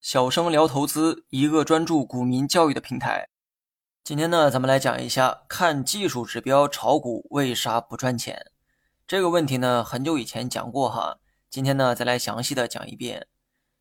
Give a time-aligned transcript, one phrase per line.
[0.00, 3.28] 小生聊投资，一个专注股民教育的平台。
[4.04, 8.52] 今天呢，咱们来讲一下看技术指标炒股为啥不赚钱
[9.08, 9.82] 这个问题呢？
[9.82, 11.18] 很久以前讲过哈，
[11.50, 13.26] 今天呢再来详细的讲一遍。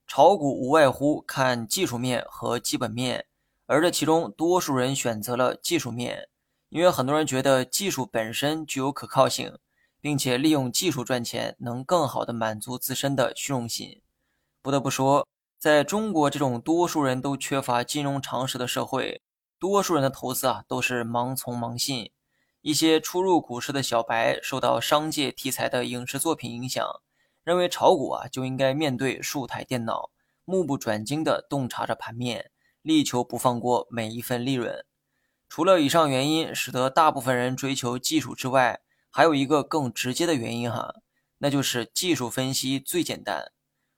[0.07, 3.27] 炒股无外乎看技术面和基本面，
[3.67, 6.27] 而这其中多数人选择了技术面，
[6.69, 9.55] 因为很多人觉得技术本身具有可靠性，
[10.01, 14.01] 并且利用技术赚钱能更好的满足自身的虚荣心。
[14.63, 15.27] 不得不说。
[15.57, 19.23] 在中国这种多数人都缺乏金融常识的社会，
[19.59, 22.11] 多数人的投资啊都是盲从盲信。
[22.61, 26.85] 一些初入股市的小白受到商界题材的影视作品影响，
[27.43, 30.11] 认为炒股啊就应该面对数台电脑，
[30.45, 32.51] 目不转睛地洞察着盘面，
[32.83, 34.85] 力求不放过每一份利润。
[35.49, 40.93] 除了以上原因使得大部分人追求技术之外，还有一个更直接的原因哈，
[41.39, 43.51] 那就是技术分析最简单。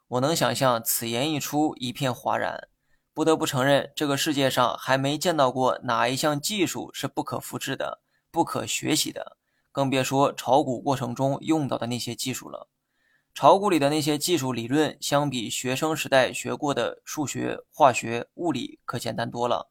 [0.09, 2.67] 我能想象此言一出，一片哗然。
[3.13, 9.37] 不得不承认，这个世界上还没见到过哪一项技术是不可复制的、不可学习的，
[9.71, 12.67] 更别说炒股过程中用到的那些技术了。
[13.35, 19.69] 炒股里的那些技术理论，相比学生时代学过的数学、化学、物理，可简单多了。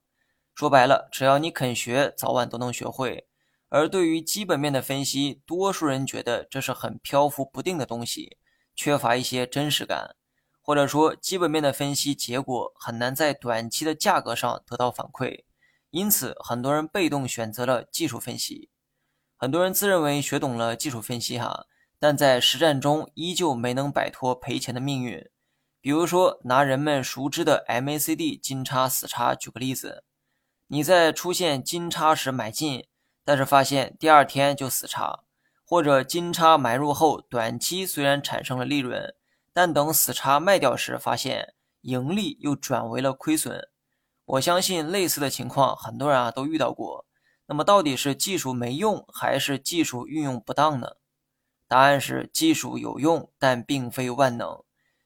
[0.54, 3.26] 说白了，只要你肯学，早晚都能学会。
[3.70, 8.38] 而对于基本面的分析，多数人觉得这是很漂浮不定的东西，
[8.76, 10.14] 缺乏一些真实感。
[10.68, 15.44] 或者说，基本面的分析结果很难在短期的价格上得到反馈，
[15.88, 18.68] 因此很多人被动选择了技术分析。
[19.38, 21.64] 很多人自认为学懂了技术分析，哈，
[21.98, 25.26] 但在实战中依旧没能摆脱赔钱的命运。
[25.80, 30.04] 比如说，拿人们熟知的 MACD 金叉死叉举个例子，
[30.66, 32.86] 你在出现金叉时买进，
[33.24, 35.20] 但是发现第二天就死叉，
[35.64, 39.14] 或者金叉买入后短期虽然产生了利润。
[39.58, 43.68] 但等死叉卖掉时，发现盈利又转为了亏损。
[44.24, 47.04] 我相信类似的情况，很多人啊都遇到过。
[47.46, 50.92] 那么到底是技术没用，还是技术运用不当呢？
[51.66, 54.62] 答案是技术有用，但并非万能。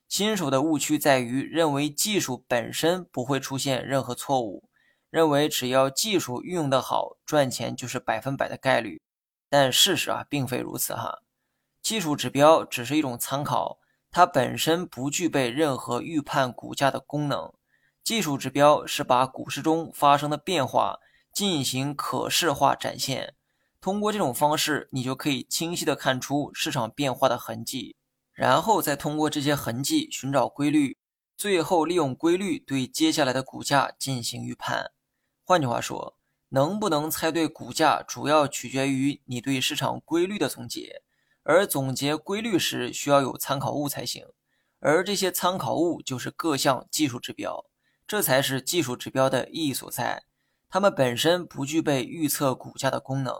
[0.07, 4.69] 新手的误区在于认为技术本身不会出现任何错误，
[5.09, 9.01] 认为只要技术运用的好，赚钱就是百分百的概率。
[9.49, 11.23] 但事实啊，并非如此哈。
[11.81, 13.79] 技术指标只是一种参考。
[14.13, 17.51] 它本身不具备任何预判股价的功能，
[18.05, 20.99] 技术指标是把股市中发生的变化
[21.33, 23.35] 进行可视化展现。
[23.81, 27.97] 通过这种方式，你就可以清晰地看出市场变化的痕迹，
[28.35, 30.99] 然后再通过这些痕迹寻找规律，
[31.39, 34.93] 最后利用规律对接下来的股价进行预判。
[35.43, 36.19] 换句话说，
[36.51, 41.03] 能不能猜对股价，主要取决于你对市场规律的总结。
[41.45, 44.27] 而总结规律时需要有参考物才行，
[44.79, 47.65] 而这些参考物就是各项技术指标，
[48.07, 50.25] 这才是技术指标的意义所在。
[50.69, 53.35] 它们本身不具备预测股价的功能，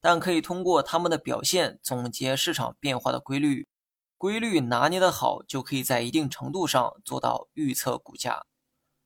[0.00, 3.66] 但可以通过它们的表现总结市场变化的规律。
[4.18, 8.46] 规律拿捏的好，就可以在一定程度上做到预测股价。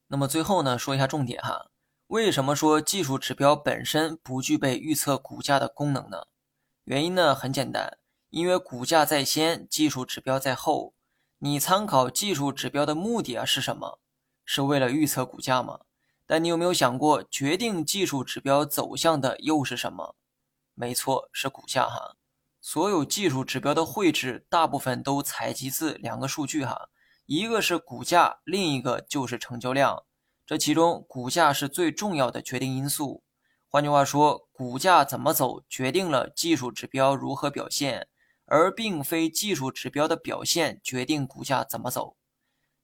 [0.09, 1.71] 那么最后呢，说一下重点哈，
[2.09, 6.25] 为什么说技术指标本身不具备预测股价的功能呢？
[6.85, 8.00] 原因呢很简单。
[8.31, 10.95] 因为股价在先，技术指标在后。
[11.39, 13.99] 你参考技术指标的目的啊是什么？
[14.45, 15.81] 是为了预测股价吗？
[16.27, 20.15] 但你有没有想过，决定技术指标走向的又是什么？
[20.75, 22.17] 没错，是股价哈。
[22.61, 26.89] 所有技术指标的绘制，大部分都采集自两个数据哈，
[27.27, 30.05] 一个是股价，另一个就是成交量。
[30.47, 33.25] 这其中，股价是最重要的决定因素。
[33.67, 38.09] 换句话说，股价怎么走，决定了技术指标如何表现。
[38.51, 42.17] 而并非技术指标的表现决定股价怎么走。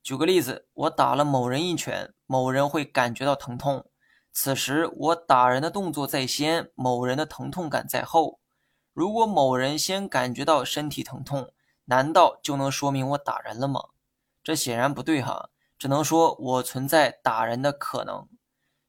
[0.00, 3.84] 举个例子，我打了某人一拳，某人会感觉到疼痛。
[4.32, 8.38] 此时我打人的动作在先，某人的疼痛感在后。
[8.92, 11.52] 如果某人先感觉到身体疼痛，
[11.86, 13.80] 难道就能说明我打人了吗？
[14.44, 18.28] 这显然不对哈，只能说我存在打人的可能。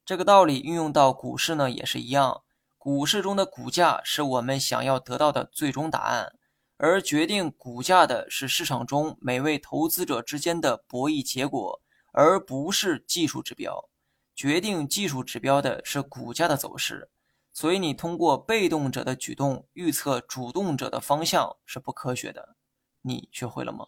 [0.05, 2.43] 这个道理运用到股市呢也是一样，
[2.77, 6.33] 股市中的股价是我们想要得到的最终答案。
[6.77, 11.81] 而决定股价的是市场中每位投资者之间的博弈结果，
[12.11, 13.89] 而不是技术指标。
[14.35, 17.09] 决定技术指标的是股价的走势，
[17.51, 22.55] 所以你通过被动者的举动预测主动者的方向是不科学的。
[23.01, 23.87] 你学会了吗？